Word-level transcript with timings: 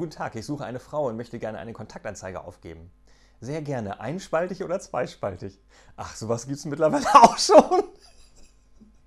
Guten 0.00 0.12
Tag, 0.12 0.34
ich 0.34 0.46
suche 0.46 0.64
eine 0.64 0.80
Frau 0.80 1.08
und 1.08 1.18
möchte 1.18 1.38
gerne 1.38 1.58
eine 1.58 1.74
Kontaktanzeige 1.74 2.42
aufgeben. 2.42 2.90
Sehr 3.38 3.60
gerne. 3.60 4.00
Einspaltig 4.00 4.64
oder 4.64 4.80
zweispaltig? 4.80 5.60
Ach, 5.94 6.16
sowas 6.16 6.46
gibt 6.46 6.56
es 6.56 6.64
mittlerweile 6.64 7.04
auch 7.16 7.36
schon. 7.36 7.82